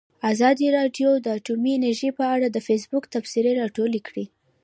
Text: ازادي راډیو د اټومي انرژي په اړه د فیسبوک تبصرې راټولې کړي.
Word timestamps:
ازادي 0.31 0.67
راډیو 0.77 1.09
د 1.25 1.27
اټومي 1.37 1.71
انرژي 1.75 2.09
په 2.19 2.23
اړه 2.35 2.47
د 2.49 2.57
فیسبوک 2.67 3.03
تبصرې 3.13 3.51
راټولې 3.61 3.99
کړي. 4.07 4.25